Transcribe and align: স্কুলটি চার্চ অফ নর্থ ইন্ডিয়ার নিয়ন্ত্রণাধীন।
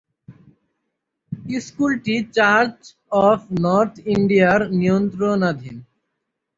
স্কুলটি 1.59 2.15
চার্চ 2.35 2.75
অফ 3.25 3.39
নর্থ 3.63 3.93
ইন্ডিয়ার 4.13 4.59
নিয়ন্ত্রণাধীন। 4.79 5.77